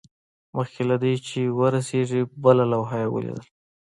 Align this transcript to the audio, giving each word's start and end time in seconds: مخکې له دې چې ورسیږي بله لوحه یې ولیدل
مخکې 0.55 0.81
له 0.89 0.95
دې 1.03 1.13
چې 1.27 1.39
ورسیږي 1.59 2.21
بله 2.43 2.63
لوحه 2.71 2.97
یې 3.03 3.07
ولیدل 3.13 3.43